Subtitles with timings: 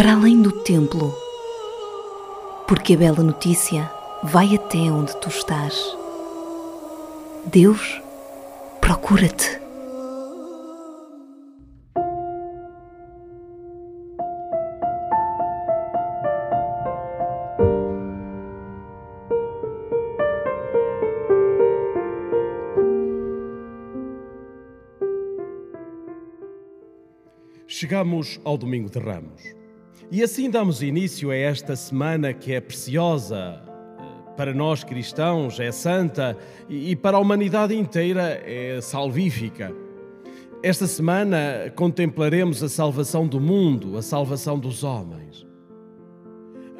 [0.00, 1.14] para além do templo,
[2.66, 3.92] porque a bela notícia
[4.22, 5.78] vai até onde tu estás.
[7.44, 8.00] Deus
[8.80, 9.60] procura-te.
[27.66, 29.59] Chegamos ao Domingo de Ramos.
[30.08, 33.60] E assim damos início a esta semana que é preciosa
[33.98, 36.36] eh, para nós cristãos, é santa
[36.68, 39.74] e para a humanidade inteira é salvífica.
[40.62, 45.46] Esta semana contemplaremos a salvação do mundo, a salvação dos homens.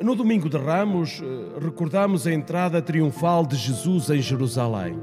[0.03, 4.99] No Domingo de Ramos, eh, recordamos a entrada triunfal de Jesus em Jerusalém.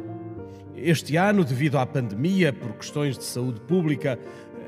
[0.75, 4.19] Este ano, devido à pandemia, por questões de saúde pública,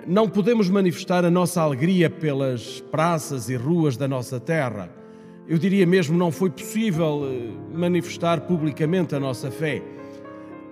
[0.09, 4.90] não podemos manifestar a nossa alegria pelas praças e ruas da nossa terra.
[5.48, 9.84] Eu diria mesmo não foi possível eh, manifestar publicamente a nossa fé.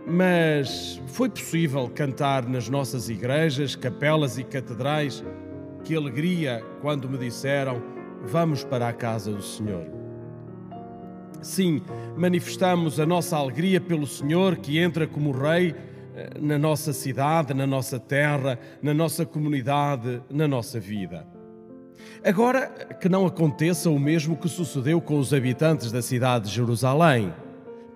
[0.07, 5.23] Mas foi possível cantar nas nossas igrejas, capelas e catedrais.
[5.83, 7.79] Que alegria quando me disseram:
[8.23, 9.85] Vamos para a casa do Senhor.
[11.43, 11.79] Sim,
[12.15, 15.75] manifestamos a nossa alegria pelo Senhor que entra como Rei
[16.39, 21.25] na nossa cidade, na nossa terra, na nossa comunidade, na nossa vida.
[22.23, 22.67] Agora,
[22.99, 27.33] que não aconteça o mesmo que sucedeu com os habitantes da cidade de Jerusalém.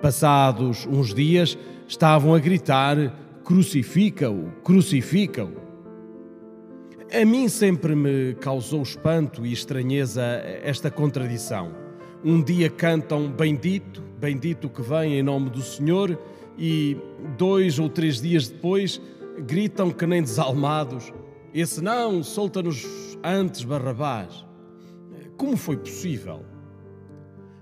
[0.02, 2.97] Passados uns dias, estavam a gritar:
[3.44, 5.61] Crucifica-o, crucifica-o.
[7.13, 10.23] A mim sempre me causou espanto e estranheza
[10.63, 11.75] esta contradição.
[12.23, 16.17] Um dia cantam Bendito, bendito que vem em nome do Senhor,
[16.64, 16.95] e
[17.40, 19.02] dois ou três dias depois
[19.48, 21.12] gritam que nem desalmados:
[21.52, 22.86] Esse não, solta-nos
[23.23, 24.45] antes Barrabás.
[25.36, 26.45] Como foi possível?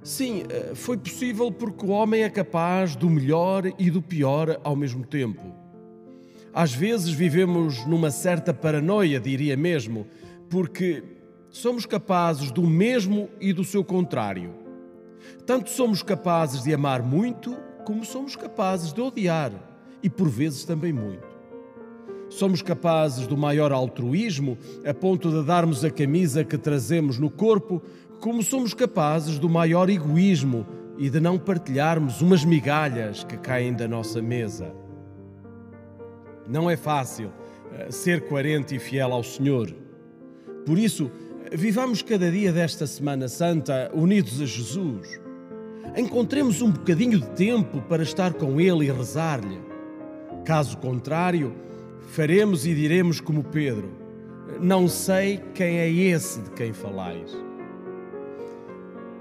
[0.03, 0.43] Sim,
[0.75, 5.55] foi possível porque o homem é capaz do melhor e do pior ao mesmo tempo.
[6.53, 10.07] Às vezes vivemos numa certa paranoia, diria mesmo,
[10.49, 11.03] porque
[11.49, 14.53] somos capazes do mesmo e do seu contrário.
[15.45, 19.51] Tanto somos capazes de amar muito como somos capazes de odiar
[20.01, 21.27] e por vezes também muito.
[22.29, 27.81] Somos capazes do maior altruísmo a ponto de darmos a camisa que trazemos no corpo,
[28.19, 30.65] como somos capazes do maior egoísmo
[30.97, 34.71] e de não partilharmos umas migalhas que caem da nossa mesa.
[36.47, 37.31] Não é fácil
[37.73, 39.73] eh, ser coerente e fiel ao Senhor.
[40.65, 41.09] Por isso,
[41.51, 45.19] vivamos cada dia desta Semana Santa unidos a Jesus
[45.97, 49.59] encontremos um bocadinho de tempo para estar com Ele e rezar-lhe.
[50.45, 51.53] Caso contrário,
[52.09, 53.91] faremos e diremos como Pedro:
[54.59, 57.35] Não sei quem é esse de quem falais.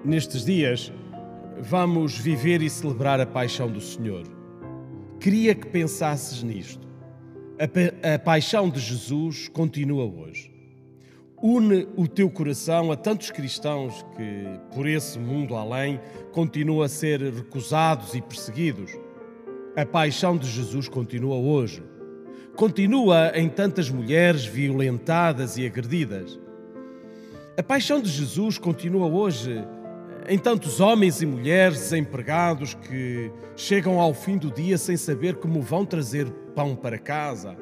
[0.05, 0.93] Nestes dias,
[1.61, 4.25] vamos viver e celebrar a paixão do Senhor.
[5.21, 6.87] Queria que pensasses nisto.
[7.59, 10.58] A, pa a paixão de Jesus continua hoje.
[11.41, 14.45] Une o teu coração a tantos cristãos que,
[14.75, 16.01] por esse mundo além,
[16.33, 18.91] continuam a ser recusados e perseguidos.
[19.77, 21.81] A paixão de Jesus continua hoje.
[22.57, 26.41] Continua em tantas mulheres violentadas e agredidas.
[27.57, 29.65] A paixão de Jesus continua hoje
[30.29, 35.63] em tantos homens e mulheres desempregados que chegam ao fim do dia sem saber como
[35.63, 37.57] vão trazer pão para casa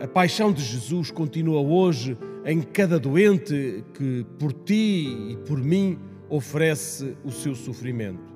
[0.00, 2.16] a paixão de Jesus continua hoje
[2.48, 5.98] em cada doente que por ti e por mim
[6.30, 8.32] oferece o seu sofrimento.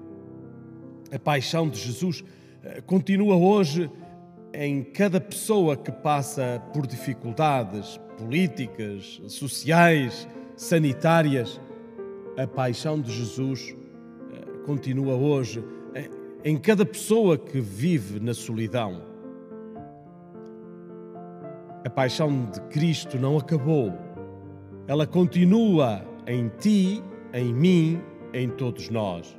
[1.10, 2.22] A paixão de Jesus
[2.62, 3.90] eh, continua hoje
[4.52, 11.58] em cada pessoa que passa por dificuldades políticas, sociais, sanitárias.
[12.36, 13.74] A paixão de Jesus
[14.30, 15.64] eh, continua hoje
[15.94, 16.10] eh,
[16.44, 19.10] em cada pessoa que vive na solidão
[21.84, 23.92] a paixão de Cristo não acabou.
[24.86, 27.02] Ela continua em ti,
[27.32, 28.02] em mim,
[28.34, 29.38] em todos nós.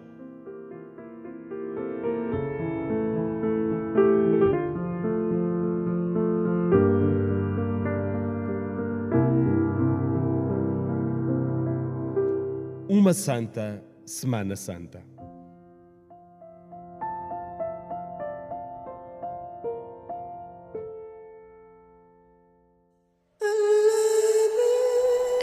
[12.88, 15.12] Uma Santa Semana Santa.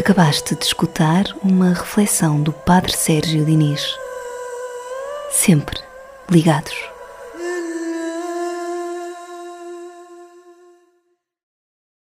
[0.00, 3.85] Acabaste de escutar uma reflexão do Padre Sérgio Diniz.
[5.31, 5.79] Sempre
[6.31, 6.75] ligados.